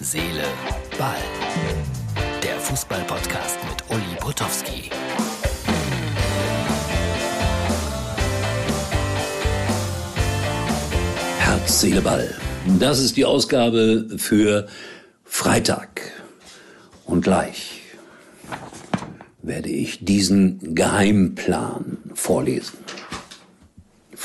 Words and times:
Seele, 0.00 0.44
Ball. 0.96 1.16
Der 2.40 2.56
Fußball-Podcast 2.60 3.58
mit 3.68 3.82
Uli 3.90 4.16
Potowski. 4.20 4.90
Herz, 11.40 11.80
Seele, 11.80 12.00
Ball. 12.00 12.32
Das 12.78 13.00
ist 13.00 13.16
die 13.16 13.24
Ausgabe 13.24 14.06
für 14.18 14.68
Freitag. 15.24 16.12
Und 17.04 17.22
gleich 17.22 17.80
werde 19.42 19.68
ich 19.68 20.04
diesen 20.04 20.76
Geheimplan 20.76 21.98
vorlesen. 22.14 22.78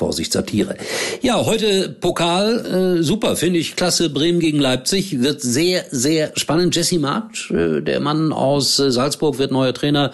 Vorsicht, 0.04 0.33
Satire. 0.33 0.75
Ja, 1.21 1.45
heute 1.45 1.88
Pokal, 1.88 2.97
äh, 2.99 3.04
super, 3.04 3.38
finde 3.38 3.59
ich 3.59 3.77
klasse. 3.77 4.09
Bremen 4.09 4.41
gegen 4.41 4.59
Leipzig 4.59 5.21
wird 5.21 5.39
sehr, 5.39 5.86
sehr 5.91 6.33
spannend. 6.36 6.75
Jesse 6.75 7.00
March, 7.00 7.50
äh, 7.51 7.79
der 7.79 8.01
Mann 8.01 8.33
aus 8.33 8.79
äh, 8.79 8.92
Salzburg, 8.92 9.37
wird 9.37 9.54
neuer 9.54 9.73
Trainer 9.73 10.11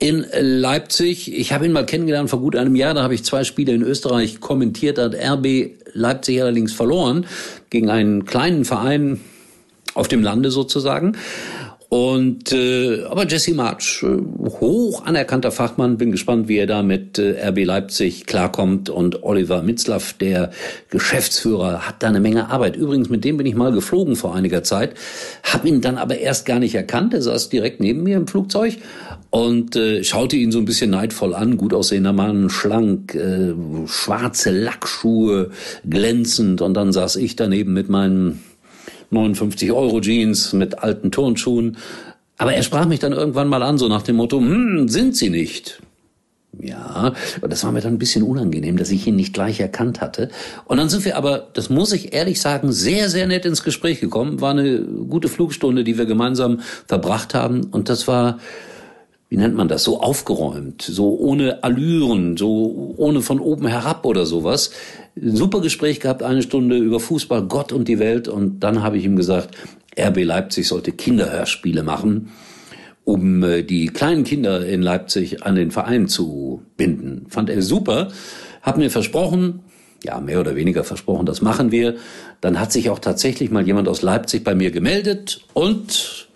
in 0.00 0.26
Leipzig. 0.40 1.32
Ich 1.32 1.52
habe 1.52 1.66
ihn 1.66 1.72
mal 1.72 1.86
kennengelernt 1.86 2.30
vor 2.30 2.40
gut 2.40 2.56
einem 2.56 2.74
Jahr. 2.74 2.94
Da 2.94 3.04
habe 3.04 3.14
ich 3.14 3.22
zwei 3.22 3.44
Spiele 3.44 3.72
in 3.74 3.82
Österreich 3.82 4.40
kommentiert. 4.40 4.98
Hat 4.98 5.14
RB 5.14 5.70
Leipzig 5.92 6.42
allerdings 6.42 6.72
verloren 6.72 7.24
gegen 7.70 7.90
einen 7.90 8.24
kleinen 8.24 8.64
Verein 8.64 9.20
auf 9.94 10.08
dem 10.08 10.24
Lande 10.24 10.50
sozusagen. 10.50 11.16
Und 11.90 12.52
äh, 12.52 13.04
aber 13.04 13.26
Jesse 13.26 13.54
March, 13.54 14.02
äh, 14.02 14.18
hoch 14.60 15.06
anerkannter 15.06 15.50
Fachmann, 15.50 15.96
bin 15.96 16.12
gespannt, 16.12 16.46
wie 16.46 16.58
er 16.58 16.66
da 16.66 16.82
mit 16.82 17.18
äh, 17.18 17.48
RB 17.48 17.64
Leipzig 17.64 18.26
klarkommt. 18.26 18.90
Und 18.90 19.22
Oliver 19.22 19.62
Mitzlaff, 19.62 20.12
der 20.12 20.50
Geschäftsführer, 20.90 21.88
hat 21.88 22.02
da 22.02 22.08
eine 22.08 22.20
Menge 22.20 22.50
Arbeit. 22.50 22.76
Übrigens, 22.76 23.08
mit 23.08 23.24
dem 23.24 23.38
bin 23.38 23.46
ich 23.46 23.54
mal 23.54 23.72
geflogen 23.72 24.16
vor 24.16 24.34
einiger 24.34 24.62
Zeit, 24.62 24.92
habe 25.44 25.66
ihn 25.66 25.80
dann 25.80 25.96
aber 25.96 26.18
erst 26.18 26.44
gar 26.44 26.58
nicht 26.58 26.74
erkannt. 26.74 27.14
Er 27.14 27.22
saß 27.22 27.48
direkt 27.48 27.80
neben 27.80 28.02
mir 28.02 28.18
im 28.18 28.26
Flugzeug 28.26 28.76
und 29.30 29.74
äh, 29.74 30.04
schaute 30.04 30.36
ihn 30.36 30.52
so 30.52 30.58
ein 30.58 30.66
bisschen 30.66 30.90
neidvoll 30.90 31.34
an. 31.34 31.56
Gut 31.56 31.72
aussehender 31.72 32.12
Mann, 32.12 32.50
schlank, 32.50 33.14
äh, 33.14 33.54
schwarze 33.86 34.50
Lackschuhe, 34.50 35.52
glänzend. 35.88 36.60
Und 36.60 36.74
dann 36.74 36.92
saß 36.92 37.16
ich 37.16 37.34
daneben 37.34 37.72
mit 37.72 37.88
meinen 37.88 38.40
59 39.10 39.72
Euro 39.72 40.00
Jeans 40.00 40.52
mit 40.52 40.78
alten 40.78 41.10
Turnschuhen. 41.10 41.76
Aber 42.36 42.52
er 42.52 42.62
sprach 42.62 42.86
mich 42.86 43.00
dann 43.00 43.12
irgendwann 43.12 43.48
mal 43.48 43.62
an, 43.62 43.78
so 43.78 43.88
nach 43.88 44.02
dem 44.02 44.16
Motto, 44.16 44.38
hm, 44.38 44.88
sind 44.88 45.16
Sie 45.16 45.30
nicht? 45.30 45.80
Ja, 46.60 47.12
aber 47.36 47.48
das 47.48 47.62
war 47.62 47.72
mir 47.72 47.80
dann 47.80 47.94
ein 47.94 47.98
bisschen 47.98 48.22
unangenehm, 48.22 48.78
dass 48.78 48.90
ich 48.90 49.06
ihn 49.06 49.16
nicht 49.16 49.34
gleich 49.34 49.60
erkannt 49.60 50.00
hatte. 50.00 50.28
Und 50.64 50.78
dann 50.78 50.88
sind 50.88 51.04
wir 51.04 51.16
aber, 51.16 51.48
das 51.52 51.70
muss 51.70 51.92
ich 51.92 52.14
ehrlich 52.14 52.40
sagen, 52.40 52.72
sehr, 52.72 53.08
sehr 53.10 53.26
nett 53.26 53.44
ins 53.44 53.62
Gespräch 53.62 54.00
gekommen. 54.00 54.40
War 54.40 54.52
eine 54.52 54.80
gute 54.80 55.28
Flugstunde, 55.28 55.84
die 55.84 55.98
wir 55.98 56.06
gemeinsam 56.06 56.60
verbracht 56.86 57.34
haben. 57.34 57.64
Und 57.64 57.88
das 57.88 58.08
war, 58.08 58.38
wie 59.28 59.36
nennt 59.36 59.54
man 59.54 59.68
das, 59.68 59.84
so 59.84 60.00
aufgeräumt, 60.00 60.82
so 60.82 61.16
ohne 61.18 61.62
Allüren, 61.62 62.36
so 62.36 62.94
ohne 62.96 63.20
von 63.20 63.40
oben 63.40 63.66
herab 63.66 64.04
oder 64.04 64.26
sowas. 64.26 64.70
Super 65.22 65.60
Gespräch 65.60 66.00
gehabt, 66.00 66.22
eine 66.22 66.42
Stunde 66.42 66.76
über 66.76 67.00
Fußball, 67.00 67.42
Gott 67.44 67.72
und 67.72 67.88
die 67.88 67.98
Welt. 67.98 68.28
Und 68.28 68.60
dann 68.60 68.82
habe 68.82 68.98
ich 68.98 69.04
ihm 69.04 69.16
gesagt, 69.16 69.56
RB 69.98 70.24
Leipzig 70.24 70.68
sollte 70.68 70.92
Kinderhörspiele 70.92 71.82
machen, 71.82 72.30
um 73.04 73.42
äh, 73.42 73.62
die 73.62 73.88
kleinen 73.88 74.24
Kinder 74.24 74.66
in 74.66 74.82
Leipzig 74.82 75.42
an 75.42 75.54
den 75.54 75.70
Verein 75.70 76.08
zu 76.08 76.62
binden. 76.76 77.26
Fand 77.28 77.50
er 77.50 77.62
super, 77.62 78.08
hat 78.62 78.78
mir 78.78 78.90
versprochen, 78.90 79.60
ja, 80.04 80.20
mehr 80.20 80.40
oder 80.40 80.54
weniger 80.54 80.84
versprochen, 80.84 81.26
das 81.26 81.42
machen 81.42 81.72
wir. 81.72 81.96
Dann 82.40 82.60
hat 82.60 82.72
sich 82.72 82.90
auch 82.90 83.00
tatsächlich 83.00 83.50
mal 83.50 83.66
jemand 83.66 83.88
aus 83.88 84.02
Leipzig 84.02 84.44
bei 84.44 84.54
mir 84.54 84.70
gemeldet 84.70 85.40
und 85.54 86.28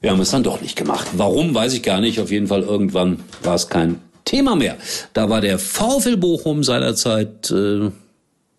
wir 0.00 0.10
haben 0.10 0.20
es 0.20 0.30
dann 0.30 0.42
doch 0.42 0.60
nicht 0.60 0.76
gemacht. 0.76 1.06
Warum, 1.16 1.54
weiß 1.54 1.72
ich 1.72 1.82
gar 1.82 2.00
nicht. 2.00 2.20
Auf 2.20 2.30
jeden 2.30 2.46
Fall 2.46 2.60
irgendwann 2.60 3.20
war 3.42 3.54
es 3.54 3.70
kein 3.70 4.00
Thema 4.34 4.56
mehr. 4.56 4.76
Da 5.12 5.30
war 5.30 5.40
der 5.40 5.60
VfL 5.60 6.16
Bochum 6.16 6.64
seinerzeit, 6.64 7.52
äh, 7.52 7.84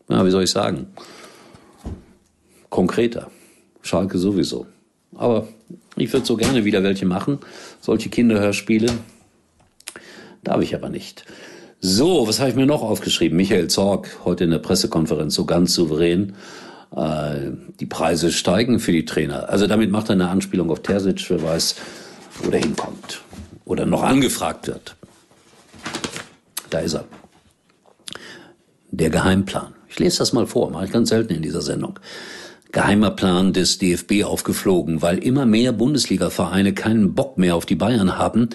ja, 0.07 0.25
wie 0.25 0.31
soll 0.31 0.43
ich 0.43 0.51
sagen, 0.51 0.87
konkreter. 2.69 3.29
Schalke 3.81 4.17
sowieso. 4.17 4.67
Aber 5.15 5.49
ich 5.97 6.13
würde 6.13 6.25
so 6.25 6.37
gerne 6.37 6.63
wieder 6.63 6.81
welche 6.81 7.05
machen. 7.05 7.39
Solche 7.81 8.07
Kinderhörspiele. 8.07 8.89
Darf 10.45 10.61
ich 10.61 10.73
aber 10.73 10.87
nicht. 10.87 11.25
So, 11.81 12.25
was 12.25 12.39
habe 12.39 12.51
ich 12.51 12.55
mir 12.55 12.65
noch 12.65 12.81
aufgeschrieben? 12.81 13.35
Michael 13.35 13.67
Zorg, 13.67 14.19
heute 14.23 14.45
in 14.45 14.51
der 14.51 14.59
Pressekonferenz, 14.59 15.35
so 15.35 15.43
ganz 15.43 15.73
souverän. 15.73 16.35
Äh, 16.95 17.51
die 17.81 17.85
Preise 17.85 18.31
steigen 18.31 18.79
für 18.79 18.93
die 18.93 19.03
Trainer. 19.03 19.49
Also 19.49 19.67
damit 19.67 19.91
macht 19.91 20.07
er 20.07 20.13
eine 20.13 20.29
Anspielung 20.29 20.71
auf 20.71 20.81
Terzic, 20.81 21.29
wer 21.29 21.43
weiß, 21.43 21.75
wo 22.43 22.49
der 22.49 22.61
hinkommt. 22.61 23.23
Oder 23.65 23.85
noch 23.85 24.03
angefragt 24.03 24.67
wird. 24.67 24.95
Da 26.75 26.81
ist 26.81 26.95
er. 26.95 27.05
Der 28.91 29.09
Geheimplan. 29.09 29.73
Ich 29.87 29.97
lese 29.97 30.17
das 30.17 30.33
mal 30.33 30.45
vor, 30.45 30.71
mache 30.71 30.83
ich 30.83 30.91
ganz 30.91 31.07
selten 31.07 31.33
in 31.33 31.41
dieser 31.41 31.61
Sendung. 31.61 31.97
Geheimer 32.73 33.11
Plan 33.11 33.53
des 33.53 33.77
DFB 33.77 34.25
aufgeflogen, 34.25 35.01
weil 35.01 35.19
immer 35.19 35.45
mehr 35.45 35.71
Bundesliga-Vereine 35.71 36.73
keinen 36.73 37.15
Bock 37.15 37.37
mehr 37.37 37.55
auf 37.55 37.65
die 37.65 37.75
Bayern 37.75 38.17
haben, 38.17 38.49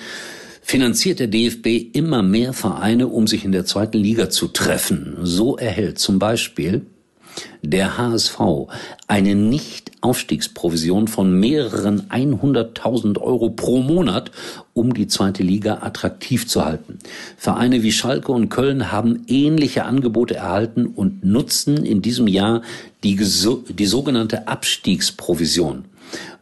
finanziert 0.61 1.19
der 1.19 1.29
DFB 1.29 1.97
immer 1.97 2.23
mehr 2.23 2.53
Vereine, 2.53 3.09
um 3.09 3.27
sich 3.27 3.47
in 3.47 3.53
der 3.53 3.65
zweiten 3.65 3.97
Liga 3.97 4.29
zu 4.29 4.49
treffen. 4.49 5.17
So 5.23 5.57
erhält 5.57 5.99
zum 5.99 6.19
Beispiel 6.19 6.85
der 7.63 7.99
HSV 7.99 8.41
eine 9.07 9.35
Nicht-Aufstiegsprovision 9.35 11.09
von 11.09 11.39
mehreren 11.39 12.09
100.000 12.11 13.19
Euro 13.19 13.51
pro 13.51 13.81
Monat, 13.81 14.31
um 14.73 14.95
die 14.95 15.07
zweite 15.07 15.43
Liga 15.43 15.79
attraktiv 15.83 16.49
zu 16.49 16.65
halten. 16.65 16.99
Vereine 17.37 17.83
wie 17.83 17.93
Schalke 17.93 18.33
und 18.33 18.49
Köln 18.49 18.91
haben 18.93 19.25
ähnliche 19.27 19.85
Angebote 19.85 20.37
erhalten 20.37 20.87
und 20.87 21.25
nutzen 21.25 21.85
in 21.85 22.03
diesem 22.03 22.27
Jahr 22.27 22.63
die, 23.05 23.17
die 23.17 23.87
sogenannte 23.87 24.49
Abstiegsprovision. 24.49 25.85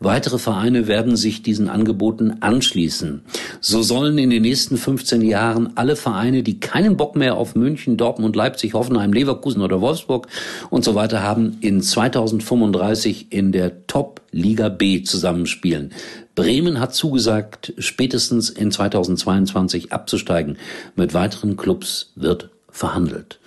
Weitere 0.00 0.38
Vereine 0.38 0.86
werden 0.86 1.16
sich 1.16 1.42
diesen 1.42 1.68
Angeboten 1.68 2.36
anschließen. 2.40 3.22
So 3.60 3.82
sollen 3.82 4.18
in 4.18 4.30
den 4.30 4.42
nächsten 4.42 4.76
15 4.76 5.22
Jahren 5.22 5.76
alle 5.76 5.96
Vereine, 5.96 6.42
die 6.42 6.60
keinen 6.60 6.96
Bock 6.96 7.16
mehr 7.16 7.36
auf 7.36 7.54
München, 7.54 7.96
Dortmund, 7.96 8.36
Leipzig, 8.36 8.74
Hoffenheim, 8.74 9.12
Leverkusen 9.12 9.62
oder 9.62 9.80
Wolfsburg 9.80 10.28
und 10.70 10.84
so 10.84 10.94
weiter 10.94 11.22
haben, 11.22 11.58
in 11.60 11.80
2035 11.80 13.26
in 13.30 13.52
der 13.52 13.86
Top 13.86 14.22
Liga 14.30 14.68
B 14.68 15.02
zusammenspielen. 15.02 15.92
Bremen 16.34 16.78
hat 16.78 16.94
zugesagt, 16.94 17.72
spätestens 17.78 18.50
in 18.50 18.70
2022 18.70 19.92
abzusteigen. 19.92 20.56
Mit 20.94 21.14
weiteren 21.14 21.56
Clubs 21.56 22.12
wird 22.14 22.50
verhandelt. 22.70 23.40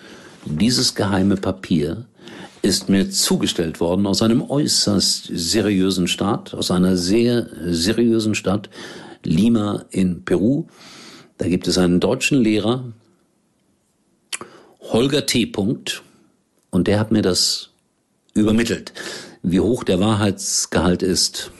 Dieses 0.45 0.95
geheime 0.95 1.37
Papier 1.37 2.05
ist 2.61 2.89
mir 2.89 3.09
zugestellt 3.09 3.79
worden 3.79 4.05
aus 4.05 4.21
einem 4.21 4.41
äußerst 4.41 5.29
seriösen 5.33 6.07
Staat, 6.07 6.53
aus 6.53 6.71
einer 6.71 6.95
sehr 6.95 7.47
seriösen 7.65 8.35
Stadt, 8.35 8.69
Lima 9.23 9.85
in 9.89 10.23
Peru. 10.23 10.65
Da 11.37 11.47
gibt 11.47 11.67
es 11.67 11.77
einen 11.77 11.99
deutschen 11.99 12.39
Lehrer, 12.41 12.85
Holger 14.79 15.25
T. 15.25 15.51
Und 15.55 16.87
der 16.87 16.99
hat 16.99 17.11
mir 17.11 17.21
das 17.21 17.69
übermittelt. 18.33 18.93
Wie 19.43 19.59
hoch 19.59 19.83
der 19.83 19.99
Wahrheitsgehalt 19.99 21.01
ist, 21.01 21.51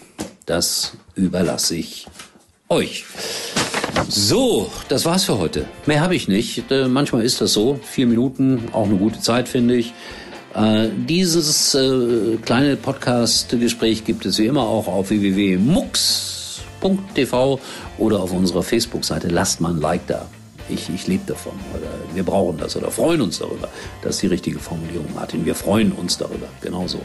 das 0.46 0.94
überlasse 1.16 1.76
ich 1.76 2.08
euch. 2.70 3.06
So, 4.08 4.72
das 4.88 5.06
war's 5.06 5.26
für 5.26 5.38
heute. 5.38 5.66
Mehr 5.86 6.02
habe 6.02 6.16
ich 6.16 6.28
nicht. 6.28 6.72
Äh, 6.72 6.88
manchmal 6.88 7.24
ist 7.24 7.42
das 7.42 7.54
so. 7.54 7.80
Vier 7.84 8.08
Minuten, 8.08 8.70
auch 8.72 8.86
eine 8.86 8.98
gute 8.98 9.20
Zeit, 9.20 9.50
finde 9.50 9.76
ich. 9.76 9.94
Äh, 10.54 10.90
dieses 11.08 11.74
äh, 11.76 12.38
kleine 12.44 12.76
Podcast-Gespräch 12.76 14.04
gibt 14.04 14.26
es 14.26 14.38
wie 14.38 14.48
immer 14.48 14.64
auch 14.64 14.88
auf 14.88 15.10
www.mux.tv 15.10 15.60
oder 17.98 18.20
auf 18.20 18.34
unserer 18.34 18.64
Facebook-Seite. 18.64 19.30
Lasst 19.30 19.62
mal 19.62 19.74
ein 19.74 19.80
Like 19.80 20.06
da. 20.08 20.28
Ich, 20.68 20.90
ich 20.94 21.08
lebe 21.08 21.24
davon. 21.26 21.54
Oder 21.74 21.88
wir 22.14 22.24
brauchen 22.24 22.58
das 22.58 22.76
oder 22.76 22.92
freuen 22.92 23.22
uns 23.22 23.40
darüber. 23.40 23.70
Das 24.02 24.16
ist 24.16 24.24
die 24.24 24.28
richtige 24.28 24.60
Formulierung, 24.60 25.08
Martin. 25.16 25.46
Wir 25.46 25.56
freuen 25.56 25.94
uns 25.94 26.18
darüber. 26.18 26.48
Genauso. 26.62 27.00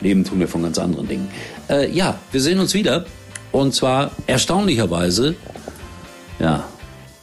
Leben 0.00 0.24
tun 0.24 0.40
wir 0.40 0.48
von 0.48 0.62
ganz 0.62 0.78
anderen 0.78 1.06
Dingen. 1.08 1.28
Äh, 1.68 1.90
ja, 1.90 2.18
wir 2.32 2.40
sehen 2.40 2.58
uns 2.58 2.74
wieder. 2.74 3.06
Und 3.52 3.74
zwar 3.74 4.10
erstaunlicherweise, 4.26 5.36
ja, 6.38 6.64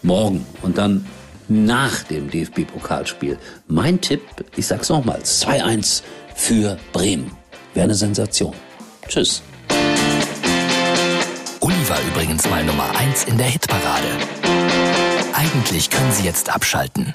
morgen. 0.02 0.46
Und 0.62 0.78
dann 0.78 1.06
nach 1.48 2.04
dem 2.04 2.30
DFB-Pokalspiel. 2.30 3.38
Mein 3.68 4.02
Tipp, 4.02 4.22
ich 4.56 4.68
sag's 4.68 4.90
nochmals, 4.90 5.46
2-1 5.46 6.04
für 6.36 6.78
Bremen. 6.94 7.32
Wäre 7.74 7.86
eine 7.86 7.96
Sensation. 7.96 8.54
Tschüss. 9.08 9.42
Uli 11.60 11.90
war 11.90 12.00
übrigens 12.12 12.50
mal 12.50 12.64
Nummer 12.64 12.90
1 12.98 13.26
in 13.26 13.38
der 13.38 13.48
Hitparade. 13.48 14.08
Eigentlich 15.34 15.90
können 15.90 16.12
Sie 16.12 16.24
jetzt 16.24 16.50
abschalten. 16.50 17.14